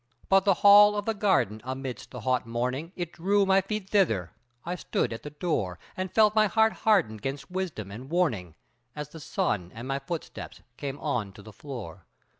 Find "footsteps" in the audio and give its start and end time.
9.99-10.63